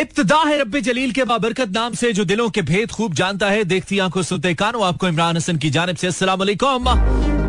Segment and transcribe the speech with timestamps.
[0.00, 3.64] इब्तदा है रब्बे जलील के बाबरकत नाम से जो दिलों के भेद खूब जानता है।
[3.64, 6.40] देखती आँखों सुनते कानों आपको इमरान हसन की जानब से अस्सलाम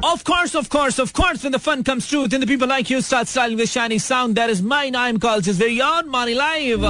[0.04, 2.90] Of course, of course, of course, when the fun comes true, then the people like
[2.92, 4.40] you start styling the shiny sound.
[4.40, 4.96] That is mine.
[4.96, 6.88] I'm called his very own Money Live.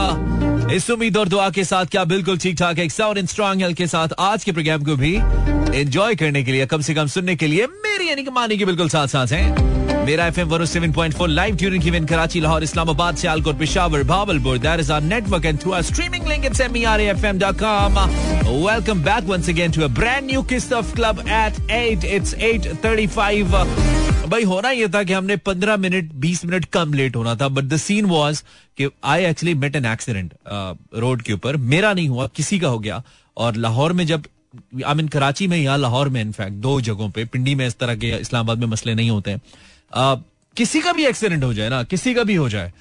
[0.75, 3.77] इस उम्मीद और दुआ के साथ क्या बिल्कुल ठीक ठाक एक साउंड एंड स्ट्रॉन्ग हेल्थ
[3.77, 5.13] के साथ आज के प्रोग्राम को भी
[5.79, 8.65] एंजॉय करने के लिए कम से कम सुनने के लिए मेरी यानी कि मानी के
[8.65, 9.80] बिल्कुल साथ साथ हैं।
[10.11, 14.57] मेरा F M seven point four live tuning की Karachi, Lahore, Islamabad, Sialkot, Peshawar, Bahawalpur.
[14.57, 16.71] That is our network and through our streaming link it's um
[18.65, 24.27] welcome back once again to a brand new किस्त of club at 8 it's 8:35
[24.27, 27.63] भाई, होना ये था कि हमने 15 minute 20 minute कम late होना था but
[27.63, 28.43] the scene was
[28.77, 30.33] कि I actually met an accident
[30.97, 33.01] road के ऊपर। मेरा नहीं हुआ, किसी का हो गया।
[33.37, 34.27] और लाहौर में जब
[34.85, 37.95] आई मीन कराची में या लाहौर में इनफैक्ट दो जगहों पे, पिंडी में इस तरह
[37.95, 39.41] के, इस्लामाबाद में मसले नहीं होते हैं।
[39.93, 42.71] किसी का भी एक्सीडेंट हो जाए ना किसी का भी हो जाए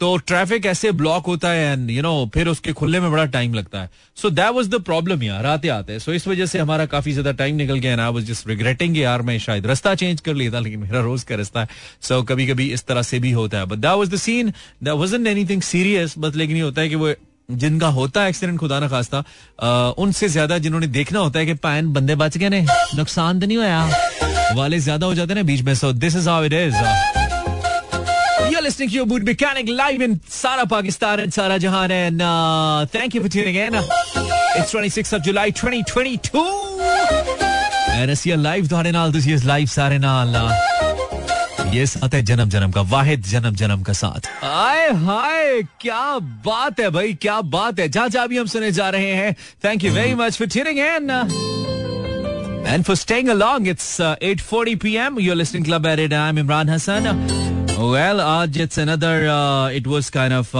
[0.00, 3.54] तो ट्रैफ़िक ऐसे ब्लॉक होता है एंड यू नो फिर उसके खुलने में बड़ा टाइम
[3.54, 6.58] लगता है। So that was the problem यार आते आते सो so, इस वजह से
[6.58, 10.20] हमारा काफ़ी ज़्यादा टाइम निकल गया आई वाज जस्ट रिग्रेटिंग यार मैं शायद रास्ता चेंज
[10.20, 11.68] कर लिया था लेकिन मेरा रोज का रास्ता है।
[12.00, 14.50] सो so, कभी कभी इस तरह से भी होता है। But that was the scene
[14.50, 17.12] that wasn't anything serious बस लेकिन ये होता है कि वो
[17.50, 19.24] जिनका होता है एक्सीडेंट खुदा ना खास्ता
[19.98, 22.64] उनसे ज़्यादा जिन्होंने देखना होता है कि पैन बंदे बच गए ने।
[22.96, 24.17] नुकसान तो नहीं होया?
[24.56, 26.76] वाले ज़्यादा हो जाते हैं बीच में so this is how it is
[28.62, 33.14] listening to your boot mechanic live in Sara, Pakistan and Sara Jahan and uh, thank
[33.14, 33.74] you for tuning in.
[33.74, 36.42] It's 26th of July 2022.
[37.92, 40.36] And it's your live Dhare Naal, this is live Sare Naal.
[41.72, 46.80] ये साथ है जन्म जन्म का वाहिद जन्म जन्म का साथ आए हाय क्या बात
[46.80, 49.92] है भाई क्या बात है जहाँ जहाँ भी हम सुने जा रहे हैं thank you
[49.92, 51.10] very much for tuning in
[52.64, 55.18] And for staying along, it's uh, 8.40 p.m.
[55.18, 56.12] You're listening Club Edit.
[56.12, 57.57] I'm Imran Hassan.
[57.78, 60.56] Well आज it's another it was kind of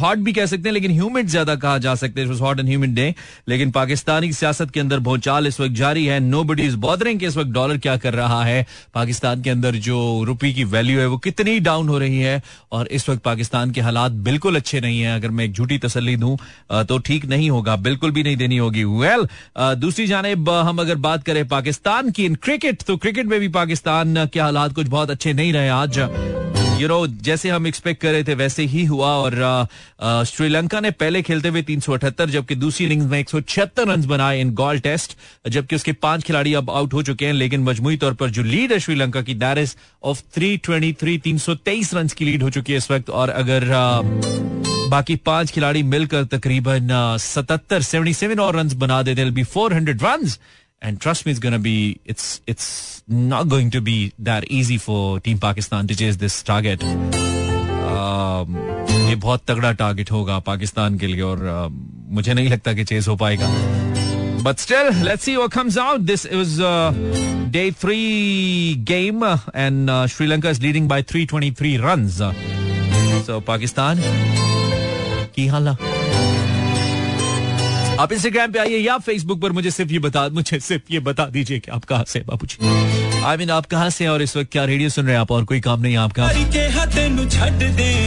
[0.00, 2.94] hot भी कह सकते हैं लेकिन ह्यूमिड ज़्यादा कहा जा सकता है। हॉट एंड ह्यूमिड
[2.94, 3.14] डे
[3.48, 7.36] लेकिन पाकिस्तानी सियासत के अंदर भूचाल इस वक्त जारी है। नो बडी इज़ बॉदरिंग इस
[7.36, 11.18] वक्त डॉलर क्या कर रहा है। पाकिस्तान के अंदर जो रुपी की वैल्यू है वो
[11.18, 12.42] कितनी डाउन हो रही है।
[12.72, 16.16] और इस वक्त पाकिस्तान के हालात बिल्कुल अच्छे नहीं है। अगर मैं एक झूठी तसली
[16.16, 16.36] दूँ
[16.72, 20.94] तो ठीक नहीं होगा। बिल्कुल भी नहीं देनी होगी। वेल well, दूसरी जानब हम अगर
[21.00, 25.10] बात करें पाकिस्तान की इन क्रिकेट तो क्रिकेट में भी पाकिस्तान के हालात कुछ बहुत
[25.10, 25.98] अच्छे नहीं रहे आज।
[26.80, 29.34] यू नो जैसे हम एक्सपेक्ट कर रहे थे, वैसे ही हुआ और
[30.26, 33.88] श्रीलंका ने पहले खेलते हुए तीन सौ अठहत्तर, जबकि दूसरी इनिंग्स में एक सौ छिहत्तर
[33.88, 35.16] रन बनाए इन गोल टेस्ट
[35.48, 38.72] जबकि उसके पाँच खिलाड़ी अब आउट हो चुके हैं, लेकिन मजमुई तौर पर जो लीड
[38.72, 39.74] है श्रीलंका की that is
[40.04, 43.10] of three twenty three तीन सौ तेईस रन की लीड हो चुकी है इस वक्त,
[43.10, 43.68] और अगर
[44.90, 46.88] बाकी पाँच खिलाड़ी मिलकर तकरीबन
[47.20, 50.26] सतहत्तर सेवेंटी सेवन और रन बना देते four hundred run
[50.81, 54.77] And trust me, it's going to be, it's, it's not going to be that easy
[54.77, 56.83] for Team Pakistan to chase this target.
[56.83, 58.57] Um,
[59.09, 61.71] ये बहुत तगड़ा टारगेट होगा पाकिस्तान के लिए और uh,
[62.15, 63.49] मुझे नहीं लगता कि चेस हो पाएगा
[64.45, 66.05] But still, let's see what comes out.
[66.05, 66.91] This is uh,
[67.49, 72.21] day three game, uh, and uh, Sri Lanka is leading by 323 runs.
[72.21, 72.31] Uh,
[73.23, 73.97] so Pakistan,
[75.35, 75.75] की हाला
[78.00, 81.24] आप इंस्टाग्राम पे आइए या फेसबुक पर मुझे सिर्फ़ ये बता, मुझे सिर्फ़ ये बता
[81.26, 82.56] दीजिए कि आप कहाँ से बाबू जी
[83.22, 85.30] आई मीन आप कहाँ से और इस वक्त क्या रेडियो सुन रहे हैं आप?
[85.30, 86.26] और कोई काम नहीं आपका?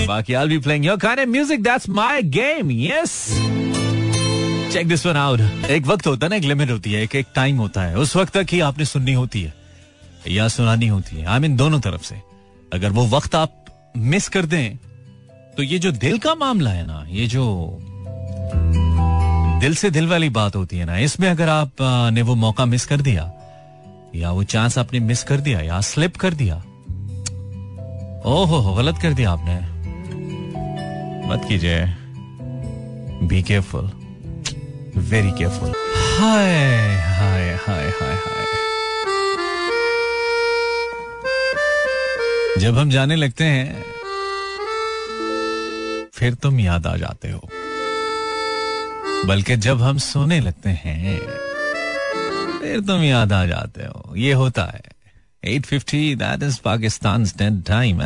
[0.08, 3.14] बाकी I be playing your kind music that's my game yes
[4.74, 5.40] check this one out
[5.70, 8.16] एक वक्त होता है ना, एक लिमिट होती है, एक एक टाइम होता है। उस
[8.16, 9.54] वक्त तक ही आपने सुननी होती है,
[10.28, 12.16] या सुनानी होती है। आई मीन दोनों तरफ़ से।
[12.72, 13.66] अगर वो वक्त आप
[13.98, 14.76] मिस कर दें
[15.58, 17.44] तो ये जो दिल का मामला है ना, ये जो
[19.64, 21.82] दिल से दिल वाली बात होती है ना। इसमें अगर आप
[22.14, 23.24] ने वो मौका मिस कर दिया,
[24.16, 26.56] या वो चांस आपने मिस कर दिया, या स्लिप कर दिया
[28.32, 29.56] ओहो गलत कर दिया आपने।
[31.30, 31.86] मत कीजिए।
[33.28, 33.90] Be careful
[34.98, 35.74] very careful
[36.20, 36.52] hi
[37.14, 38.46] hi hi hi hi.
[42.60, 43.84] जब हम जाने लगते हैं,
[46.14, 47.50] फिर तुम याद आ जाते हो।
[49.26, 51.20] बल्कि जब हम सोने लगते हैं,
[52.60, 54.82] फिर तुम याद आ जाते हो। ये होता है।
[55.46, 58.02] 850 that is Pakistan time time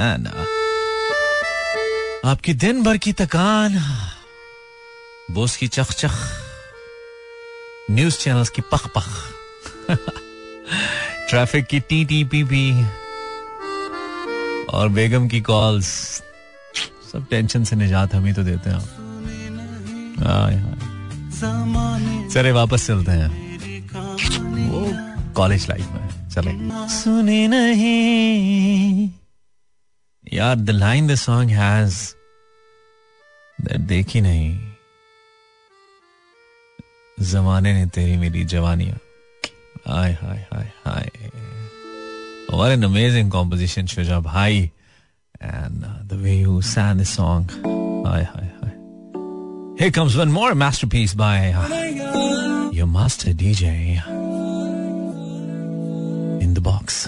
[2.25, 3.83] आपकी दिन भर की थकान,
[5.31, 6.11] बोस की चख चख
[7.91, 9.33] न्यूज़ चैनल्स की पख पख
[11.29, 12.85] ट्रैफ़िक की टी टी पी पी
[14.65, 16.23] और बेगम की कॉल्स,
[17.13, 19.07] सब टेंशन से निजात हम ही तो देते हैं
[22.33, 23.29] चले वापस चलते हैं
[24.71, 24.85] वो
[25.35, 26.51] कॉलेज लाइफ में चले
[26.95, 29.09] सुने नहीं
[30.33, 31.99] यार the line the song has
[33.91, 34.55] देखी नहीं
[37.31, 38.99] जमाने ने तेरी मेरी जवानियाँ
[39.87, 41.09] हाय हाय हाय हाय
[42.49, 44.71] What an amazing composition, Shuja Bhai.
[45.39, 47.49] And uh, the way you sang this song.
[48.05, 48.56] Hi, hi.
[49.77, 51.49] Here comes one more masterpiece by
[52.73, 54.01] your master DJ
[56.41, 57.07] in the box.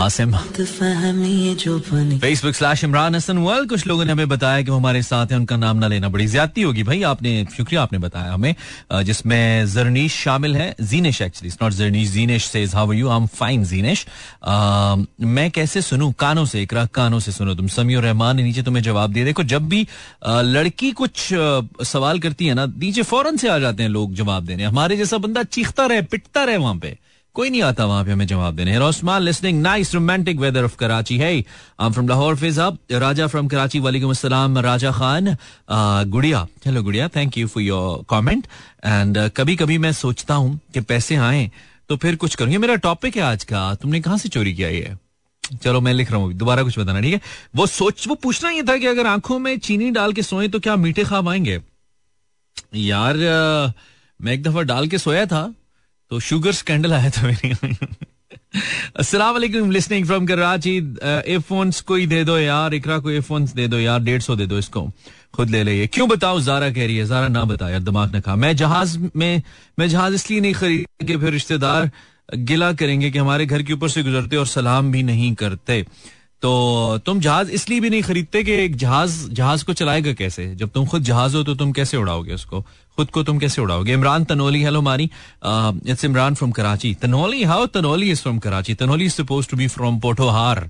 [0.00, 0.32] Asim.
[2.18, 5.38] Facebook slash Imran Hassan world कुछ लोगों ने हमें बताया कि वो हमारे साथ हैं
[5.38, 8.54] उनका नाम ना लेना बड़ी ज़्यादा होगी। भाई आपने शुक्रिया आपने बताया हमें।
[9.04, 13.64] जिसमें जरनीश शामिल है जीनेश एक्चुअली नॉट जरनीश जीनेश से how you I am fine
[13.64, 14.06] Jinesh.
[14.46, 16.10] मैं कैसे सुनू?
[16.18, 19.24] कानों से इकरा कानों से सुनो तुम। समी और रहमान ने नीचे तुम्हें जवाब दिए।
[19.24, 19.86] देखो जब भी
[20.26, 21.28] लड़की कुछ
[21.84, 25.18] सवाल करती है ना नीचे फ़ौरन से आ जाते हैं लोग जवाब देने। हमारे जैसा
[25.18, 26.98] बंदा चीखता रहे पिटता रहे वहाँ पे।
[27.34, 31.16] कोई नहीं आता, वहाँ पे हमें जवाब देने। रोस्मान listening nice romantic weather of Karachi
[31.18, 31.40] है
[31.82, 35.36] फ्रॉम लाहौर फिजाब राजा फ्रॉम कराची वालेकुम Raja Khan
[36.10, 36.46] Gudiya.
[36.66, 38.46] Hello Gudiya thank you for your comment
[38.84, 41.50] and कभी कभी मैं सोचता हूँ कि पैसे आए
[41.88, 44.94] तो फिर कुछ करूँ। मेरा टॉपिक है आज का। तुमने कहाँ से चोरी किया ये?
[45.62, 47.20] चलो, मैं लिख रहा हूँ दोबारा कुछ बताना, ठीक है?
[47.56, 50.60] वो सोच, वो पूछना ये था कि अगर आँखों में चीनी डाल के सोए तो
[50.60, 51.60] क्या मीठे खाब आएँगे?
[52.74, 53.16] यार
[54.20, 55.42] मैं एक दफ़ा डाल के सोया था।
[56.10, 57.50] तो शुगर स्कैंडल आया था मेरी
[58.98, 63.78] अस्सलाम वालेकुम लिसनिंग फ्रॉम कराची एयरफोन्स कोई दे दो यार, इकरा को एयरफोन्स दे दो
[63.78, 64.82] यार, डेढ़ सौ दे दो इसको।
[65.34, 68.20] खुद ले ले क्यों बताओ जारा कह रही है, जारा ना बता यार, दिमाग ने
[68.20, 69.42] कहा मैं जहाज़ में,
[69.78, 71.90] मैं जहाज़ इसलिए नहीं खरीद के फिर रिश्तेदार
[72.34, 75.84] गिला करेंगे कि हमारे घर के ऊपर से गुजरते और सलाम भी नहीं करते।
[76.42, 76.50] तो
[77.06, 80.54] तुम जहाज़ इसलिए भी नहीं खरीदते कि एक जहाज़ जहाज़ को चलाएगा कैसे?
[80.56, 82.64] जब तुम खुद जहाज़ हो तो तुम कैसे उड़ाओगे उसको?
[83.00, 83.92] खुद को तुम कैसे उड़ाओगे?
[83.92, 85.04] इमरान तनोली हेलो मारी।
[85.90, 89.68] It's Imran from Karachi Tanoli how Tanoli is from Karachi Tanoli is suppose to be
[89.68, 90.68] from Pothohar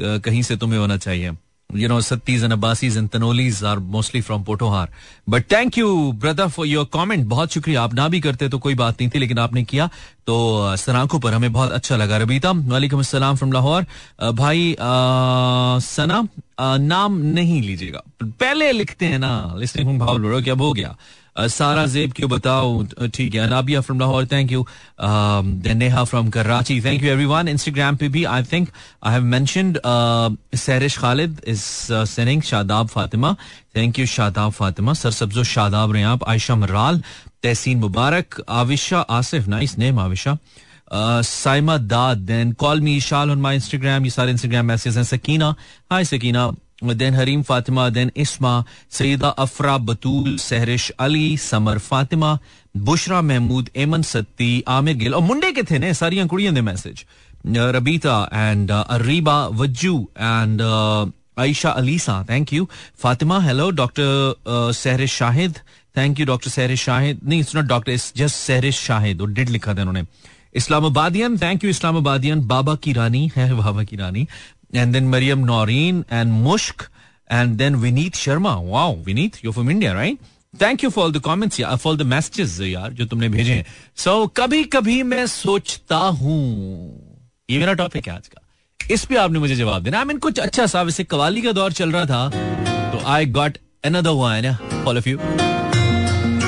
[0.00, 1.32] कहीं से तुम्हें होना चाहिए।
[1.70, 4.88] You know Sattis and Abbasis and Tanolis are mostly from Potohar.
[5.34, 5.86] But thank you
[6.24, 7.24] brother for your comment.
[7.26, 9.88] बहुत शुक्रिया। आप ना भी करते तो कोई बात नहीं थी लेकिन आपने किया।
[10.26, 10.36] तो
[10.76, 13.86] सनाखों पर हमें बहुत अच्छा लगा। रबीता वालेकुम अस्सलाम फ्रॉम लाहौर।
[14.32, 16.26] भाई आ, सना
[16.58, 20.96] आ, नाम नहीं लीजिएगा। पहले लिखते हैं ना। लिस्टिंग भाव लोड़ो क्या हो गया?
[21.36, 22.82] सारा जेब क्यों बताओ
[23.14, 24.64] ठीक है Anabia from Lahore thank you
[25.74, 28.68] Neha from Karachi thank you everyone Instagram पे भी I think
[29.04, 29.78] I have mentioned
[30.56, 31.62] Sehrish Khalid is
[32.08, 33.34] sending Shadab Fatima
[33.76, 37.00] thank you Shadab Fatima sir सब्जो Shadab रहे आप आयशा मराल
[37.42, 40.36] तहसीन मुबारक आविशा आसिफ नाइस नेम आविशा
[41.24, 45.54] साइमा दाद then call me Eshal on my Instagram ये सारे Instagram message हैं Sakina
[45.92, 46.50] hi Sakina
[46.82, 52.38] then Hareem Fatima then Isma Saeeda Afra Batool Sehrish Ali Samar Fatima
[52.76, 57.04] Bushra Mahmood Eman Satti Amir Gill और मुंडे के थे ने सारियाँ कुड़ियाँ दे message
[57.46, 60.62] Rabita and Areeba वज्जू and
[61.38, 62.68] Ayesha Alisa thank you
[62.98, 65.58] Fatima hello doctor Sehrish Shahid
[65.96, 69.48] thank you doctor Sehrish Shahid नहीं it's not doctor it's just Sehrish Shahid और डिड
[69.48, 70.04] लिखा था उन्होंने
[70.54, 74.26] इस्लामाबादियन थैंक यू इस्लामाबादियन, बाबा की रानी, है बाबा की रानी।
[74.72, 76.86] And then Maryam Noreen and Mushk
[77.30, 78.60] and then Vineet Sharma.
[78.64, 80.18] Wow, Vineet, you're from India, right?
[80.54, 83.64] Thank you for the comments for the messages यार जो तुमने भेजे हैं
[83.96, 86.40] सो so, कभी कभी मैं सोचता हूँ
[87.50, 88.40] ये मेरा टॉपिक है आज का
[88.94, 91.42] इस पे आपने मुझे जवाब देना आई I मीन mean, कुछ अच्छा सा वैसे कवाली
[91.42, 92.28] का दौर चल रहा था
[92.92, 95.18] तो I got another one all of you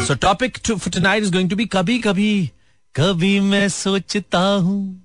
[0.07, 2.51] so topic for tonight is going to be कभी कभी
[2.95, 5.04] कभी मैं सोचता हूँ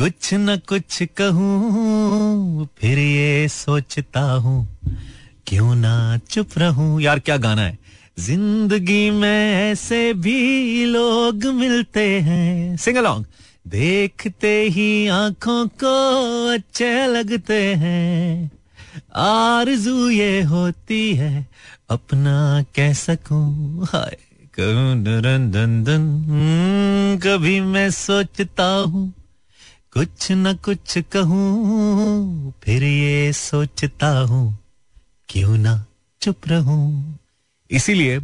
[0.00, 4.78] कुछ न कुछ कहूँ फिर ये सोचता हूँ
[5.46, 7.00] क्यों ना चुप रहूँ?
[7.00, 7.78] यार क्या गाना है?
[8.18, 13.24] ज़िंदगी में ऐसे भी लोग मिलते हैं। सिंग अलोंग
[13.68, 15.94] देखते ही आँखों को
[16.52, 18.50] अच्छे लगते हैं।
[19.16, 21.46] आरज़ू ये होती है
[21.90, 23.86] अपना कह सकूँ?
[23.86, 24.16] हाय
[26.28, 29.19] हम्म, कभी मैं सोचता हूँ।
[29.92, 34.58] कुछ न कुछ कहूँ, फिर ये सोचता हूँ,
[35.28, 35.74] क्यों ना
[36.22, 37.18] चुप रहूँ?
[37.70, 38.20] इसीलिए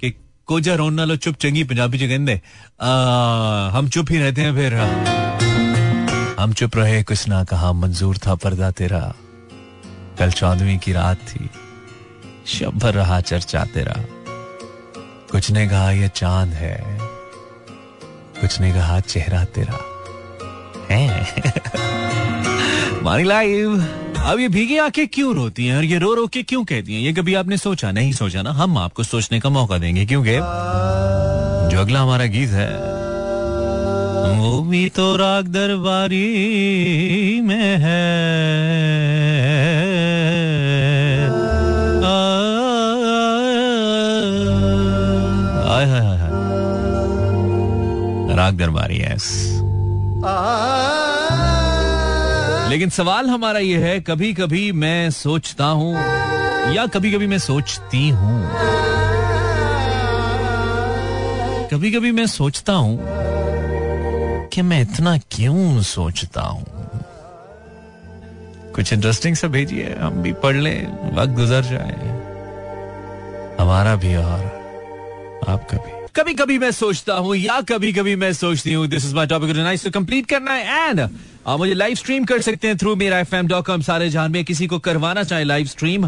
[0.00, 0.10] कि
[0.48, 2.40] कोजा रोना लो चुप चंगी पंजाबी च कहते
[3.76, 4.74] हम चुप ही रहते हैं फिर
[6.40, 9.04] हम चुप रहे, कुछ ना कहा, मंजूर था पर्दा तेरा।
[10.18, 11.48] कल चौदहवीं की रात थी,
[12.48, 14.02] शब भर रहा चर्चा तेरा।
[15.30, 16.76] कुछ ने कहा यह चाँद है,
[18.40, 19.91] कुछ ने कहा, चेहरा तेरा।
[20.92, 21.62] हैं
[23.24, 23.80] लाइव
[24.26, 27.00] अब ये भीगी आके क्यों रोती हैं और ये रो रो के क्यों कहती हैं
[27.00, 30.36] ये कभी आपने सोचा नहीं सोचा ना हम आपको सोचने का मौका देंगे क्योंकि
[31.72, 32.70] जो अगला हमारा गीत है
[34.38, 36.20] वो भी तो राग दरबारी
[37.40, 38.00] में है
[45.66, 46.30] हाय हाय
[48.36, 49.16] राग दरबारी है
[52.70, 55.94] लेकिन सवाल हमारा यह है कभी कभी मैं सोचता हूँ,
[56.74, 58.50] या कभी कभी मैं सोचती हूँ।
[61.68, 62.98] कभी कभी मैं सोचता हूँ
[64.48, 66.64] कि मैं इतना क्यों सोचता हूँ?
[68.74, 72.10] कुछ इंटरेस्टिंग सा भेजिए, हम भी पढ़ लें, वक्त गुजर जाए।
[73.60, 74.44] हमारा भी और
[75.48, 79.14] आपका भी। कभी कभी मैं सोचता हूँ या कभी कभी मैं सोचती हूँ this is
[79.14, 83.18] my topic complete करना है एंड आप मुझे लाइव स्ट्रीम कर सकते हैं थ्रू मेरा
[83.18, 86.06] एफ़ एम डॉट कॉम सारे जहाँ में किसी को करवाना चाहे लाइव स्ट्रीम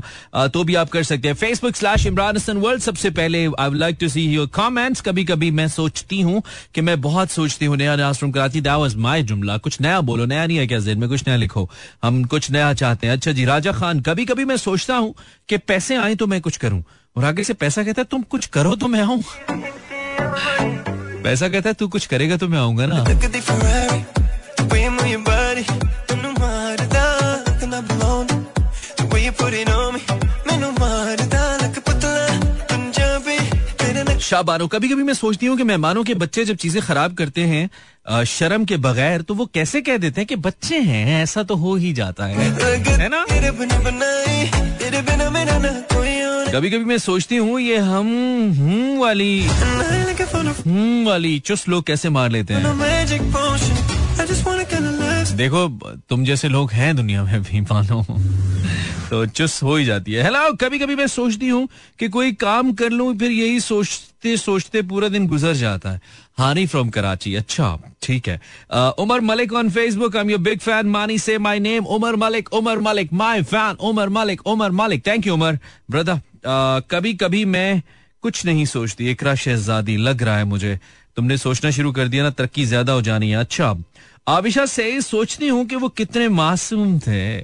[0.53, 3.77] तो भी आप कर सकते हैं। Facebook slash Imran Hasan world सबसे पहले I would
[3.77, 6.43] like to see your comments कभी कभी मैं सोचती हूँ
[6.75, 10.27] कि मैं बहुत सोचती हूँ नया नया कराती दैट वाज माय जुमला। कुछ नया बोलो,
[10.27, 11.09] नया नहीं है क्या जेन में?
[11.09, 11.69] कुछ नया लिखो।
[12.03, 15.15] हम कुछ नया चाहते हैं। अच्छा जी, राजा खान कभी कभी मैं सोचता हूँ
[15.49, 16.83] कि पैसे आए तो मैं कुछ करूँ।
[17.17, 19.23] और आगे से पैसा कहता है, तुम कुछ करो तो मैं आऊँ।
[21.25, 23.05] पैसा कहता है तू कुछ करेगा तो मैं आऊँगा ना।
[34.21, 38.25] शाबानो कभी कभी मैं सोचती हूँ कि मेहमानों के बच्चे जब चीज़ें खराब करते हैं
[38.25, 41.75] शर्म के बगैर तो वो कैसे कह देते हैं कि बच्चे हैं ऐसा तो हो
[41.75, 42.51] ही जाता है।
[43.01, 43.25] है ना?
[46.55, 48.09] कभी कभी मैं सोचती हूँ, ये हम,
[48.59, 49.47] हूँ वाली
[50.67, 52.63] हूँ वाली, चुस्त लोग कैसे मार लेते हैं?
[55.37, 55.69] देखो,
[56.09, 58.03] तुम जैसे लोग हैं दुनिया में भी, मानो।
[59.11, 61.69] तो चुस हो ही जाती है। हेलो कभी कभी मैं सोचती हूँ
[61.99, 66.01] कि कोई काम कर लूँ, फिर यही सोचते सोचते पूरा दिन गुजर जाता है।
[66.39, 68.41] हानी फ्रॉम कराची। अच्छा ठीक है।
[68.99, 72.53] Umar Malik on Facebook I am your big fan Mani say my name Umar Malik
[72.53, 75.07] Umar Malik my fan Umar Malik Umar Malik.
[75.07, 75.59] Thank you Umar.
[75.91, 77.83] Brother कभी कभी मैं
[78.23, 80.79] कुछ नहीं सोचती। इकरा शहजादी लग रहा है मुझे।
[81.17, 83.75] तुमने सोचना शुरू कर दिया ना तरक्की ज़्यादा हो जानी है। अच्छा
[84.27, 87.41] आबिशा से सोचती हूँ कि वो कितने मासूम थे।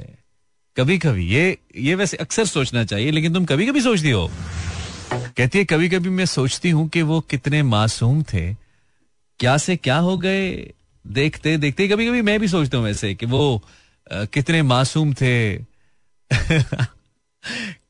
[0.77, 4.31] कभी कभी ये ये वैसे अक्सर सोचना चाहिए लेकिन तुम कभी कभी सोचती हो।
[5.13, 8.53] कहती है कभी कभी मैं सोचती हूँ कि वो कितने मासूम थे।
[9.41, 10.51] क्या से क्या हो गए?
[11.05, 13.63] देखते देखते कभी कभी मैं भी सोचता हूँ वैसे कि वो
[14.07, 15.57] आ, कितने मासूम थे।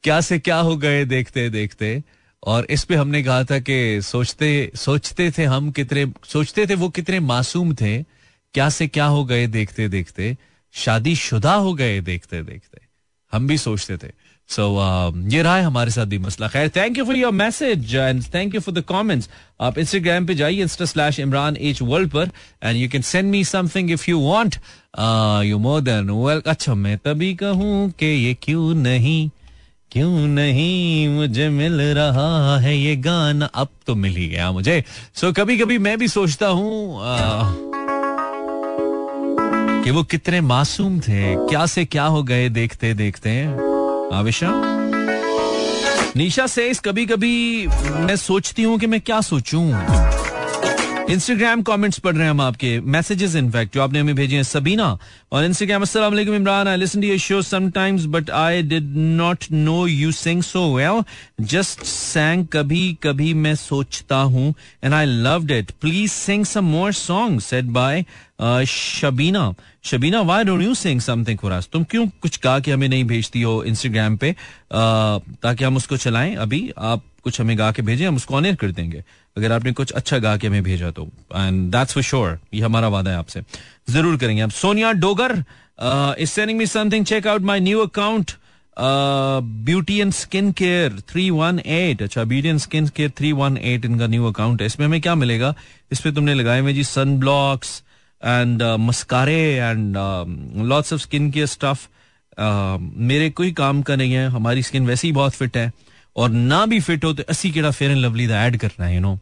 [0.03, 2.03] क्या से क्या हो गए देखते देखते।
[2.47, 6.89] और इस पे हमने कहा था कि सोचते सोचते थे हम कितने सोचते थे वो
[6.89, 8.03] कितने मासूम थे।
[8.55, 10.37] क्या से क्या हो गए देखते देखते।
[10.73, 12.81] शादी शुदा हो गए देखते देखते।
[13.33, 14.11] हम भी सोचते थे।
[14.49, 17.33] सो so, uh, ये रहा है हमारे साथ भी मसला। खैर thank you for your
[17.33, 19.31] message and thank you for the comments
[19.61, 22.31] आप इंस्टाग्राम पे जाइए insta slash Imran H world पर
[22.63, 24.57] and you can send me something if you want
[25.45, 29.31] you more than well अच्छा मैं तभी कहूँ कि ये क्यों नहीं?
[29.93, 33.47] क्यों नहीं मुझे मिल रहा है ये गाना?
[33.47, 37.01] अब तो मिल ही गया मुझे। सो so, कभी कभी मैं भी सोचता हूँ
[39.85, 43.45] कि वो कितने मासूम थे। क्या से क्या हो गए देखते देखते
[44.17, 44.51] आविशा?
[46.17, 50.00] निशा से कभी कभी मैं सोचती हूँ कि मैं क्या सोचूं।
[51.11, 54.99] इंस्टाग्राम कमेंट्स पढ़ रहे हैं हम आपके मैसेजेस इनफैक्ट जो आपने हमें भेजे हैं सबीना
[55.33, 59.45] और इंस्टाग्राम अस्सलाम वालेकुम Imran I listen to your show sometimes but I did not
[59.53, 61.03] know you sing so well
[61.47, 66.93] just sang कभी कभी मैं सोचता हूँ and I loved it please sing some more
[66.93, 68.05] song said by
[68.67, 69.53] Shabina
[69.85, 73.05] Shabina why don't you sing something for us तुम क्यों कुछ गा के हमें नहीं
[73.05, 74.37] भेजती हो इंस्टाग्राम पे?
[74.73, 76.35] ताकि हम उसको चलाएँ?
[76.35, 79.03] अभी आप कुछ हमें गा के भेजें, हम उसको ऑनर कर देंगे।
[79.37, 82.89] अगर आपने कुछ अच्छा गा के हमें भेजा तो। एंड दैट्स फॉर श्योर ये हमारा
[82.89, 83.43] वादा है आपसे।
[83.91, 85.33] ज़रूर करेंगे आप। Sonia Dogar
[86.19, 88.33] is sending me something check out my new account
[88.77, 93.85] beauty and skin care three one eight अच्छा beauty and skin care three one eight
[93.85, 95.55] इनका न्यू अकाउंट है। इसमें हमें क्या मिलेगा?
[95.93, 97.83] इस पे तुमने लगाए हुए जी sun blocks
[98.23, 99.97] and मस्कारे and
[100.69, 101.87] lots of skin care stuff
[102.41, 105.73] मेरे कोई काम का नहीं है। हमारी स्किन वैसे ही बहुत फिट है।
[106.17, 109.01] और ना भी फिट हो तो अस्सी केड़ा फेयर एंड लवली ऐड करना है यू
[109.01, 109.19] नो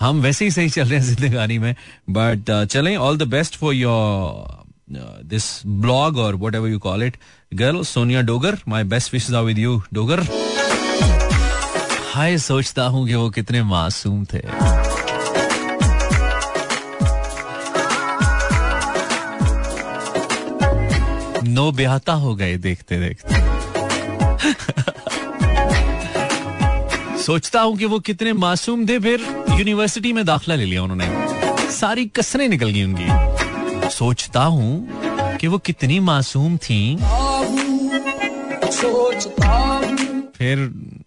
[0.00, 1.74] हम वैसे ही सही चल रहे हैं जिंदगानी में
[2.10, 4.62] बट uh, चलें all the best for your
[5.24, 7.16] this blog और whatever you call it
[7.54, 10.20] girl Sonia Dogar my best wish with you Dogar
[12.14, 14.40] hi सोचता हूँ कि वो कितने मासूम थे।
[21.48, 23.31] नो ब्याहता हो गए देखते देखते
[27.26, 29.20] सोचता हूँ कि वो कितने मासूम थे फिर
[29.58, 34.88] यूनिवर्सिटी में दाखला ले लिया उन्होंने। सारी कसरें निकल गई उनकी। सोचता हूँ
[35.36, 36.96] कि वो कितनी मासूम थी।
[40.36, 40.58] फिर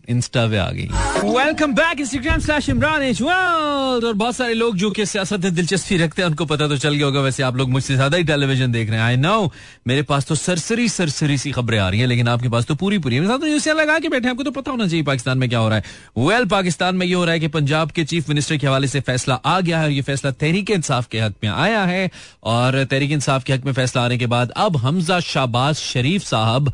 [0.10, 0.88] इंस्टा पे आ गई।
[1.26, 6.22] Welcome back Instagram slash Imran और बहुत सारे लोग जो कि सियासत में दिलचस्पी रखते
[6.22, 8.90] हैं उनको पता तो चल गया होगा वैसे आप लोग मुझसे ज़्यादा ही टेलीविज़न देख
[8.90, 9.52] रहे हैं। आई नो
[9.88, 12.98] मेरे पास तो सरसरी सरसरी सी खबरें आ रही हैं लेकिन आपके पास तो पूरी
[13.00, 15.70] पूरी साथ तो लगा के बैठे आपको तो पता होना चाहिए पाकिस्तान में क्या हो
[15.70, 15.84] रहा है।
[16.18, 18.88] वेल well, पाकिस्तान में ये हो रहा है कि पंजाब के चीफ मिनिस्टर के हवाले
[18.88, 22.10] से फैसला आ गया है और ये फैसला तहरीक इंसाफ के हक में आया है।
[22.46, 26.74] और तहरीक इंसाफ के हक में फैसला आने के बाद अब हमजा शाहबाज शरीफ साहब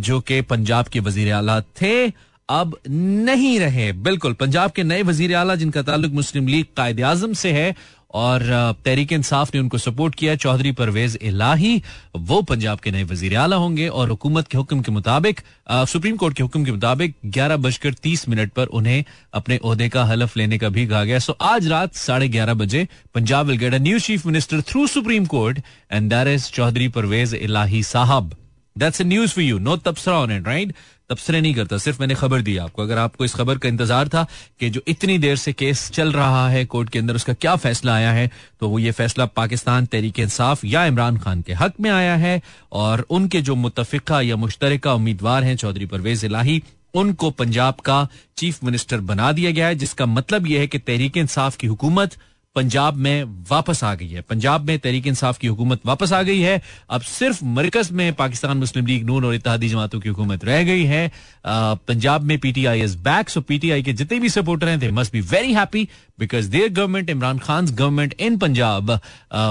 [0.00, 5.34] जो कि पंजाब के वज़ीर आला थे अब नहीं रहे। बिल्कुल, पंजाब के नए वज़ीर
[5.36, 7.74] आला, जिनका ताल्लुक मुस्लिम लीग कायद आज़म से है,
[8.14, 8.42] और
[8.84, 11.82] तहरीक इंसाफ ने उनको सपोर्ट किया, चौधरी परवेज इलाही,
[12.18, 15.40] वो पंजाब के नए वज़ीर आला होंगे, और हुकूमत के हुक्म के मुताबिक
[15.88, 20.04] सुप्रीम कोर्ट के हुक्म के मुताबिक ग्यारह बजकर तीस मिनट पर उन्हें अपने ओहदे का
[20.04, 23.74] हलफ लेने का भी कहा गया। सो आज रात साढ़े ग्यारह बजे Punjab will get
[23.74, 25.60] a new chief minister through supreme court
[25.92, 28.34] and that is Chaudhry Parvez Elahi Sahab.
[28.76, 30.74] That's news for you know तबसरा on it right
[31.10, 34.26] तबसरे नहीं करता। सिर्फ़ मैंने खबर दी आपको। अगर आपको इस खबर का इंतज़ार था
[34.60, 37.94] कि जो इतनी देर से केस चल रहा है कोर्ट के अंदर, उसका क्या फैसला
[37.94, 38.30] आया है
[38.60, 42.40] तो वो ये फैसला पाकिस्तान तहरीक इंसाफ या इमरान खान के हक में आया है
[42.74, 46.62] और उनके जो मुतफ़ा या मुश्तर उम्मीदवार हैं, चौधरी परवेज इलाही,
[46.94, 48.06] उनको पंजाब का
[48.36, 52.16] चीफ मिनिस्टर बना दिया गया है, जिसका मतलब यह है कि तहरीक इंसाफ की हुकूमत
[52.56, 56.40] पंजाब में वापस आ गई है। पंजाब में तहरीक इंसाफ की हुकूमत वापस आ गई
[56.40, 56.60] है।
[56.90, 60.84] अब सिर्फ़ मरकज में पाकिस्तान मुस्लिम लीग नून और इतिहादी जमातों की हुकूमत रह गई
[60.84, 61.10] है।
[61.46, 65.20] पंजाब में PTI is back so PTI के जितने भी सपोर्टर हैं they must be
[65.22, 68.90] very happy because their government Imran Khan government in Punjab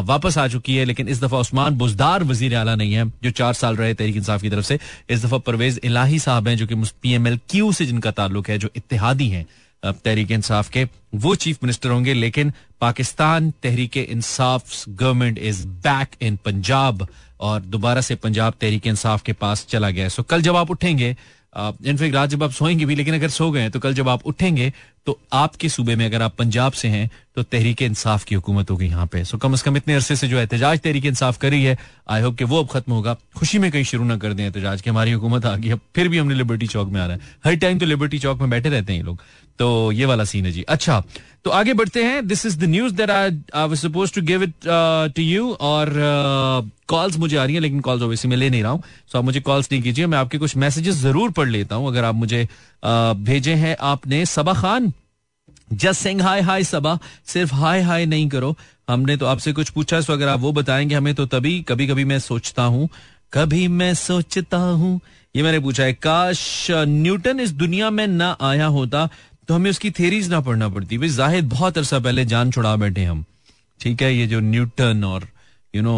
[0.05, 3.53] वापस आ चुकी है। लेकिन इस दफ़ा उस्मान बुजदार वज़ीर आला नहीं है, जो चार
[3.53, 6.75] साल रहे तहरीक इंसाफ की तरफ़ से। इस दफ़ा परवेज इलाही साहब हैं, जो कि
[6.75, 9.45] पी एम एल क्यू से जिनका ताल्लुक है, जो इतिहादी हैं।
[9.86, 12.51] तहरीक इंसाफ के वो चीफ मिनिस्टर होंगे, लेकिन
[12.82, 17.08] Pakistan Tehreek Insaf government is back in Punjab
[17.39, 20.72] और दोबारा से पंजाब तहरीक इंसाफ के पास चला गया है। सो कल जब आप
[20.72, 21.15] उठेंगे
[21.58, 24.72] इनफेक्ट रात जब आप सोएँगे भी, लेकिन अगर सो गए तो कल जब आप उठेंगे
[25.05, 28.85] तो आपके सूबे में अगर आप पंजाब से हैं तो तहरीक इंसाफ की हुकूमत होगी
[28.85, 31.77] यहाँ पे। सो कम अज कम इतने अरसे से जो एहतजाज तहरीक इंसाफ करी है
[32.09, 34.81] आई होप कि वो अब खत्म होगा। खुशी में कहीं शुरू ना कर दें एहतजाज
[34.81, 37.22] की हमारी हुकूमत आ गई अब फिर भी हमने लिबर्टी चौक में आ रहा है।
[37.46, 39.22] हर टाइम तो लिबर्टी चौक में बैठे रहते हैं लोग।
[39.59, 41.03] तो ये वाला सीन है जी। अच्छा
[41.46, 44.53] तो आगे बढ़ते हैं। This is the news that I was suppose to give it
[44.65, 45.94] to you और
[46.87, 49.18] कॉल्स uh, मुझे आ रही हैं लेकिन कॉल्स ओवैसी मैं ले नहीं रहा हूँ। सो
[49.18, 52.15] आप मुझे कॉल्स नहीं कीजिए। मैं आपके कुछ मैसेजेस ज़रूर पढ़ लेता हूँ। अगर आप
[52.15, 54.91] मुझे uh, भेजे हैं आपने Saba Khan
[55.70, 58.56] just sing hi hi Saba सिर्फ़ हाय हाय नहीं करो।
[58.90, 62.04] हमने तो आपसे कुछ पूछा, सो अगर आप वो बताएँगे हमें तो तभी कभी कभी
[62.06, 62.90] मैं सोचता हूँ।
[63.34, 65.00] कभी मैं सोचता हूँ।
[65.36, 69.08] ये मैंने पूछा है, काश न्यूटन इस दुनिया में ना आया होता
[69.48, 73.04] तो हमें उसकी थेरीज ना पढ़ना पड़ती। भाई जाहिद बहुत अरसा पहले जान छुड़ा बैठे
[73.04, 73.24] हम।
[73.80, 75.28] ठीक है, ये जो न्यूटन और
[75.74, 75.98] you know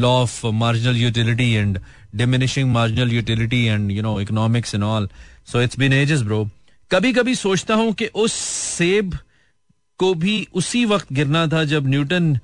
[0.00, 1.78] law of marginal utility and
[2.16, 5.08] diminishing marginal utility and you know economics and all
[5.52, 6.48] so it's been ages bro
[6.90, 8.32] कभी कभी सोचता हूँ कि उस
[8.78, 9.18] सेब
[9.98, 12.38] को भी उसी वक्त गिरना था जब न्यूटन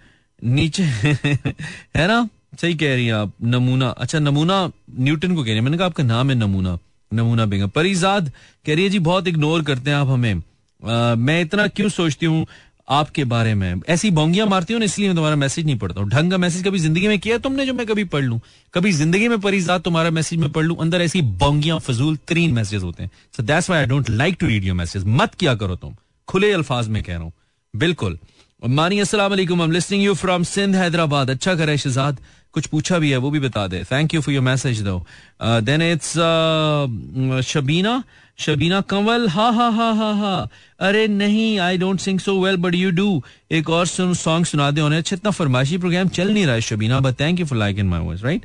[0.44, 0.82] नीचे
[1.96, 2.28] है ना?
[2.60, 5.86] सही कह रही हैं आप नमूना। अच्छा नमूना न्यूटन को कह रही है। मैंने कहा
[5.86, 6.78] आपका नाम है नमूना
[7.12, 8.32] नमूना बेगम। परिजाद
[8.66, 12.26] कह रही है जी बहुत इग्नोर करते हैं आप हमें। आ, मैं इतना क्यों सोचती
[12.26, 12.46] हूँ?
[12.92, 16.30] आपके बारे में। ऐसी बोंगियाँ मारती हूँ इसलिए मैं तुम्हारा मैसेज नहीं पढ़ता हूँ। ढंग
[16.30, 18.40] का मैसेज कभी ज़िंदगी में किया तुमने जो मैं कभी पढ़ लू?
[18.74, 20.74] कभी ज़िंदगी में परिजात तुम्हारा मैसेज में पढ़ लू?
[20.76, 24.64] अंदर ऐसी बोंगियाँ, फजूल तरीन मैसेज होते हैं। So that's I don't like to read
[24.64, 25.94] your message मत क्या करो तुम।
[26.28, 27.32] खुले अल्फाज में कह रहा हूँ।
[27.74, 28.18] बिल्कुल।
[28.62, 29.34] मानी, अस्सलाम
[29.72, 31.30] listening you from Sindh Hyderabad.
[31.30, 32.18] अच्छा करे शहजाद।
[32.54, 34.98] कुछ पूछा भी है, वो भी बता दे। Thank you for your message दो
[35.42, 36.12] देन इट्स
[37.48, 38.02] शबीना
[38.42, 40.34] शबीना कंवल, हा हा हा हा हा।
[40.80, 44.80] अरे नहीं I don't sing so well but you do एक और सॉन्ग सुना दे
[44.80, 47.78] होने अच्छा इतना फरमाइशी प्रोग्राम चल नहीं रहा है Shabina but thank you for like
[47.78, 48.44] in my voice right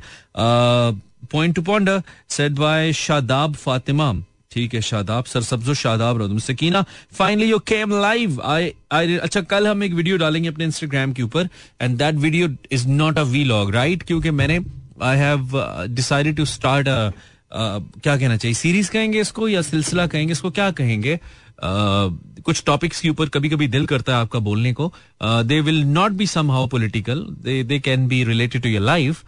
[1.32, 4.12] point to ponder said by Shadab Fatima.
[4.52, 6.84] ठीक है, शादाब सर सब्जो शादाब रहो Sakina.
[7.18, 11.22] Finally you came live I I अच्छा कल हम एक वीडियो डालेंगे अपने इंस्टाग्राम के
[11.22, 11.48] ऊपर
[11.80, 14.58] and that video is not a vlog right क्योंकि मैंने
[15.02, 15.52] I have
[15.90, 16.88] decided to start
[17.52, 18.54] क्या कहना चाहिए?
[18.54, 20.50] सीरीज़ कहेंगे इसको या सिलसिला कहेंगे इसको?
[20.50, 21.18] क्या कहेंगे?
[21.60, 26.12] कुछ टॉपिक्स के ऊपर कभी कभी दिल करता है आपका बोलने को। They will not
[26.12, 29.24] be somehow political they can be related to your life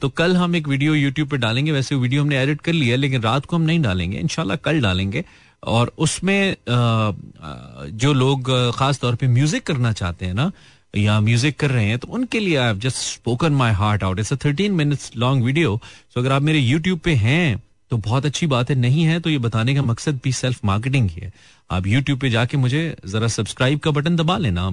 [0.00, 3.22] तो कल हम एक वीडियो यूट्यूब पे डालेंगे। वैसे वीडियो हमने एडिट कर लिया, लेकिन
[3.22, 5.24] रात को हम नहीं डालेंगे। इनशाला कल डालेंगे।
[5.62, 10.50] और उसमें जो लोग, खास तौर पे म्यूज़िक करना चाहते हैं ना
[10.94, 14.32] या म्यूज़िक कर रहे हैं तो उनके लिए I just spoken my heart out it's
[14.44, 15.80] thirteen minutes long video
[16.14, 19.30] so अगर आप मेरे यूट्यूब पे हैं तो बहुत अच्छी बात है। नहीं है तो
[19.30, 21.32] ये बताने का मकसद भी सेल्फ मार्केटिंग ही है।
[21.70, 24.68] आप यूट्यूब पे जाके मुझे जरा सब्सक्राइब का बटन दबा लेना,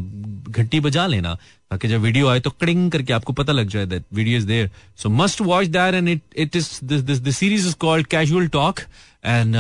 [0.50, 1.34] घंटी बजा लेना,
[1.72, 4.70] ताकि जब वीडियो आए तो कड़िंग करके आपको पता लग जाए that video is there
[5.00, 8.80] so must watch that and it it is this the series is called casual talk
[9.26, 9.56] and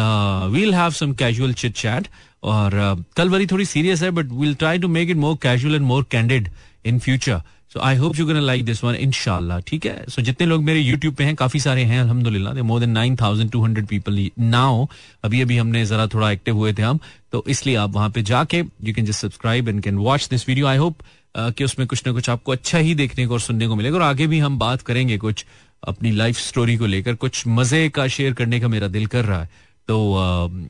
[0.53, 2.07] we'll have some casual chit chat
[2.43, 5.75] और uh, कल वाली थोड़ी सीरियस है but we'll try to make it more casual
[5.75, 6.49] and more candid
[6.85, 7.41] in future
[7.73, 10.05] so I hope you can like this one इनशाला ठीक है?
[10.09, 13.15] सो so, जितने लोग मेरे यूट्यूब पे हैं काफ़ी सारे हैं अलहमदुल्ला more than nine
[13.15, 14.85] thousand two hundred people now
[15.23, 16.99] अभी अभी हमने जरा थोड़ा एक्टिव हुए थे हम
[17.31, 20.67] तो इसलिए आप वहाँ पे जाके you can just subscribe and can watch this video
[20.67, 20.97] I hope
[21.37, 24.01] कि उसमें कुछ ना कुछ आपको अच्छा ही देखने को और सुनने को मिलेगा। और
[24.01, 25.45] आगे भी हम बात करेंगे कुछ
[25.87, 29.41] अपनी लाइफ स्टोरी को लेकर कुछ मज़े का शेयर करने का मेरा दिल कर रहा
[29.41, 29.49] है।
[29.89, 29.97] तो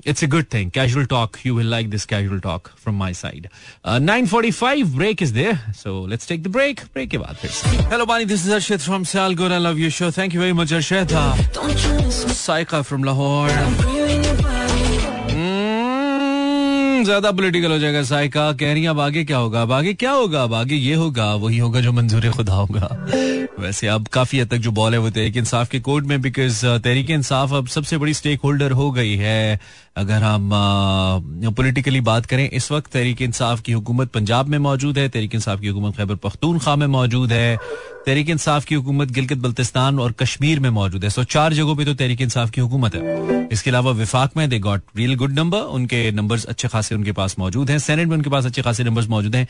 [0.08, 3.48] it's a good thing casual talk you will like this casual talk from my side
[3.88, 8.26] 9:45 break is there so let's take the break break के बाद फिर hello Bani
[8.26, 11.14] this is Arshad from Sialkot I love you show thank you very much Arshad
[12.36, 13.98] Saika from Lahore
[17.04, 20.44] ज़्यादा political हो जाएगा साइका कह रही अब आगे क्या होगा अब आगे क्या होगा
[20.44, 22.90] अब आगे ये होगा वही होगा जो मंजूर खुदा होगा
[23.60, 26.66] वैसे अब काफ़ी हद तक जो बॉल है वो तहरीक इंसाफ के कोर्ट में बिकॉज़
[26.66, 29.60] तहरीक इंसाफ अब सबसे बड़ी स्टेक होल्डर हो गई है।
[29.98, 30.50] अगर हम
[31.58, 35.60] पॉलिटिकली बात करें, इस वक्त तहरीक इंसाफ की हुकूमत पंजाब में मौजूद है, तहरीक इंसाफ
[35.62, 37.58] की हुकूमत खैबर पख्तूनख्वा में मौजूद है,
[38.06, 41.86] तहरीक इंसाफ की हुकूमत गिलगित बल्तिस्तान और कश्मीर में मौजूद है। सो चार जगहों पे
[41.86, 45.60] तो तहरीक इंसाफ की हुकूमत है। इसके अलावा विफाक में they got real good number
[45.78, 49.08] उनके नंबर्स अच्छे खासे उनके पास मौजूद हैं। सेनेट में उनके पास अच्छे खासे नंबर्स
[49.10, 49.48] मौजूद हैं।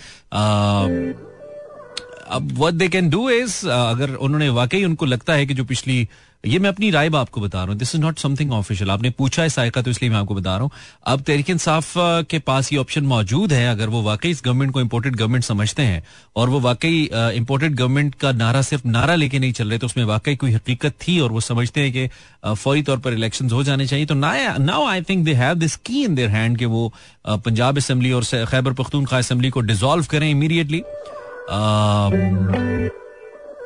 [2.30, 6.08] अब what they can do is अगर उन्होंने वाकई उनको लगता है कि जो पिछली,
[6.44, 9.42] ये मैं अपनी राय आपको बता रहा हूँ this is not something official आपने पूछा
[9.42, 10.72] है सायका तो इसलिए मैं आपको बता रहा हूँ।
[11.06, 11.92] अब तहरीक इंसाफ
[12.30, 15.84] के पास ये ऑप्शन मौजूद है, अगर वो वाकई इस गवर्नमेंट को इम्पोर्टेड गवर्नमेंट समझते
[15.84, 16.04] हैं,
[16.36, 20.04] और वो वाकई इम्पोर्टेड गवर्नमेंट का नारा सिर्फ़ नारा लेके नहीं चल रहे तो उसमें
[20.06, 22.08] वाकई कोई हकीकत थी, और वो समझते हैं कि
[22.56, 26.04] फौरी तौर पर इलेक्शन हो जाने चाहिए। तो now I think they have this key
[26.04, 26.92] in their hand कि वो
[27.28, 30.84] पंजाब असम्बली और खैबर पख्तूनख्वा असम्बली को डिजोल्व करें इमीडिएटली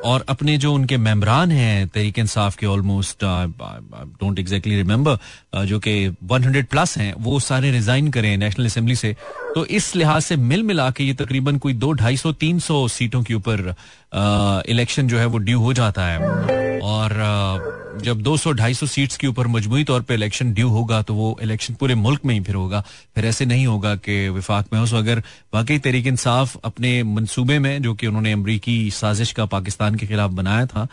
[0.04, 5.94] और अपने जो उनके मेम्बरान हैं, तरीके इंसाफ के ऑलमोस्ट डोंट एग्जैक्टली रिमेम्बर जो कि
[6.24, 9.16] 100 प्लस हैं, वो सारे रिजाइन करें नेशनल असेंबली से।
[9.54, 12.86] तो इस लिहाज से मिल मिला के ये तकरीबन कोई दो ढाई सौ, तीन सौ
[12.88, 13.74] सीटों के ऊपर
[14.68, 16.18] इलेक्शन जो है वो ड्यू हो जाता है।
[16.80, 21.74] और जब 200-250 सीट्स के ऊपर मजमू तौर पर इलेक्शन ड्यू होगा तो वो इलेक्शन
[21.74, 22.80] पूरे मुल्क में ही फिर होगा।
[23.14, 25.22] फिर ऐसे नहीं होगा कि विफाक में हो। सो अगर
[25.54, 30.30] वाकई तरीके इंसाफ अपने मनसूबे में, जो कि उन्होंने अमरीकी साजिश का पाकिस्तान के खिलाफ
[30.32, 30.88] बनाया था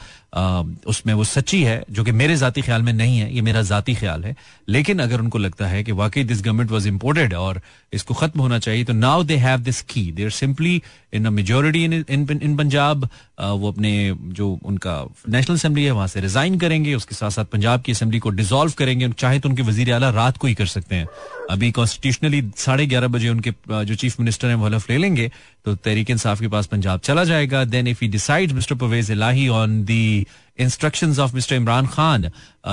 [0.87, 3.95] उसमें वो सच्ची है, जो कि मेरे जाती ख्याल में नहीं है, ये मेरा जाती
[3.95, 4.35] ख्याल है।
[4.69, 7.61] लेकिन अगर उनको लगता है कि वाकई दिस गवर्नमेंट वॉज़ इम्पोर्टेड और
[7.93, 10.81] इसको खत्म होना चाहिए तो now they have this key they're simply
[11.13, 13.09] in majority in Punjab
[13.41, 13.91] वो अपने
[14.31, 14.93] जो उनका
[15.29, 18.73] नेशनल असेंबली है, वहाँ से रिजाइन करेंगे। उसके साथ साथ पंजाब की असेंबली को डिसॉल्व
[18.77, 21.07] करेंगे। चाहे तो उनके वज़ीर आला रात को ही कर सकते हैं।
[21.49, 25.31] अभी कॉन्स्टिट्यूशनली साढ़े ग्यारह बजे उनके जो चीफ मिनिस्टर हैं, वो हलफ ले लेंगे
[25.65, 29.47] तो तहरीक इंसाफ के पास पंजाब चला जाएगा। Then if he decide mister Parvez Elahi
[29.49, 30.25] on the
[30.59, 32.29] instructions of mister Imran Khan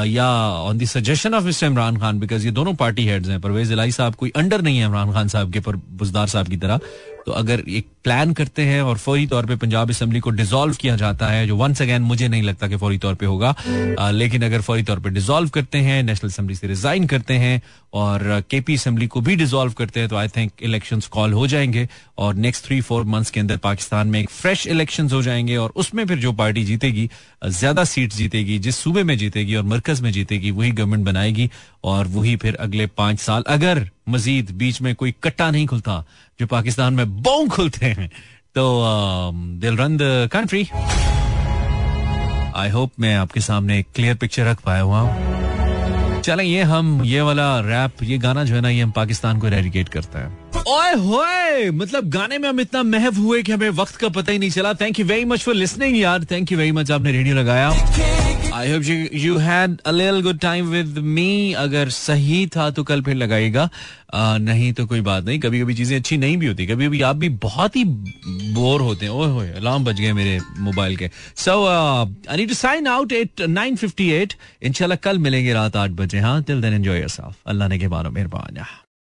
[0.06, 0.26] या
[0.62, 3.92] on the suggestion of mister Imran Khan because ये दोनों पार्टी हेड्स हैं परवेज इलाही
[3.92, 6.80] साहब कोई अंडर नहीं है इमरान खान साहब के, पर बुजदार साहब की तरह।
[7.28, 10.94] तो अगर एक प्लान करते हैं और फौरी तौर पे पंजाब असम्बली को डिसॉल्व किया
[10.96, 13.48] जाता है जो वंस अगेन मुझे नहीं लगता कि फौरी तौर पे होगा
[14.00, 17.60] आ, लेकिन अगर फौरी तौर पे डिसॉल्व करते हैं नेशनल असम्बली से रिजाइन करते हैं
[17.94, 21.86] और केपी असम्बली को भी डिसॉल्व करते हैं तो आई थिंक इलेक्शंस कॉल हो जाएँगे
[22.18, 25.72] और नेक्स्ट थ्री फोर मंथ्स के अंदर पाकिस्तान में एक फ्रेश इलेक्शन हो जाएँगे और
[25.76, 27.08] उसमें फिर जो पार्टी जीतेगी
[27.46, 31.50] ज़्यादा सीट जीतेगी जिस सूबे में जीतेगी और मरकज में जीतेगी वही गवर्नमेंट बनाएगी
[31.84, 36.04] और वही फिर अगले पाँच साल अगर मजीद बीच में कोई कट्टा नहीं खुलता
[36.40, 38.08] जो पाकिस्तान में बोंग खुलते हैं।
[38.54, 38.64] तो
[39.34, 40.68] they'll run the country
[42.56, 47.20] I hope मैं आपके सामने क्लियर पिक्चर रख पाया हुआ हूँ। चले, ये हम, ये
[47.20, 50.94] वाला रैप ये गाना जो है ना, ये हम पाकिस्तान को रेडिकेट करते हैं। ओए
[50.96, 54.50] होए मतलब गाने में हम इतना महव हुए कि हमें वक्त का पता ही नहीं
[54.50, 57.68] चला। Thank you very much for listening यार। थैंक यू वेरी मच आपने रेडियो लगाया।
[58.54, 62.84] I hope you you had a little good time with me अगर सही था तो
[62.84, 63.68] कल फिर लगाएगा
[64.14, 67.00] आ, नहीं तो कोई बात नहीं। कभी कभी चीज़ें अच्छी नहीं भी होती। कभी कभी
[67.02, 71.10] आप भी बहुत ही बोर होते हैं। ओए होए अलार्म बज गए मेरे मोबाइल के।
[71.36, 76.42] So I need to sign out at 9:58 इंशाल्लाह कल मिलेंगे रात आठ बजे हाँ।
[76.42, 78.64] टिल देन एंजॉय योरसेल्फ अल्लाह ने के बारो मेहरबान।